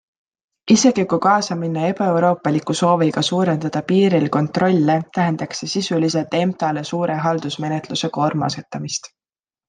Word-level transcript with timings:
Isegi 0.75 1.03
kui 1.09 1.19
kaasa 1.25 1.55
minna 1.63 1.81
ebaeuroopaliku 1.89 2.75
sooviga 2.79 3.21
suurendada 3.27 3.83
piiril 3.91 4.25
kontrolle, 4.35 4.95
tähendaks 5.17 5.61
see 5.63 5.69
sisuliselt 5.73 6.33
EMTA-le 6.39 6.85
suure 6.93 7.19
haldusmenetluse 7.27 8.09
koorma 8.17 8.49
asetamist. 8.53 9.11